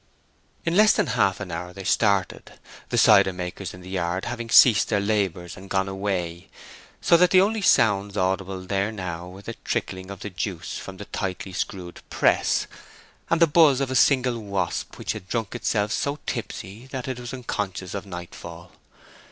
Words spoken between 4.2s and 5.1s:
having ceased their